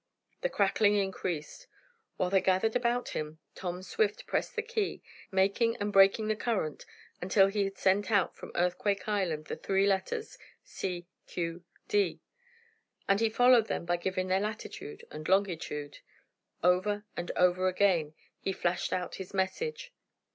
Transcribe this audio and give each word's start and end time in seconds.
The 0.41 0.49
crackling 0.49 0.95
increased. 0.95 1.67
While 2.17 2.31
they 2.31 2.41
gathered 2.41 2.75
about 2.75 3.09
him, 3.09 3.37
Tom 3.53 3.83
Swift 3.83 4.25
pressed 4.25 4.55
the 4.55 4.63
key, 4.63 5.03
making 5.29 5.75
and 5.75 5.93
breaking 5.93 6.27
the 6.27 6.35
current 6.35 6.87
until 7.21 7.45
he 7.45 7.65
had 7.65 7.77
sent 7.77 8.09
out 8.11 8.35
from 8.35 8.51
Earthquake 8.55 9.07
Island 9.07 9.45
the 9.45 9.55
three 9.57 9.85
letters 9.85 10.39
"C.Q.D." 10.63 12.19
And 13.07 13.19
he 13.19 13.29
followed 13.29 13.67
them 13.67 13.85
by 13.85 13.97
giving 13.97 14.27
their 14.27 14.39
latitude 14.39 15.05
and 15.11 15.29
longitude. 15.29 15.99
Over 16.63 17.05
and 17.15 17.29
over 17.35 17.67
again 17.67 18.15
he 18.39 18.53
flashed 18.53 18.91
out 18.91 19.19
this 19.19 19.35
message. 19.35 19.93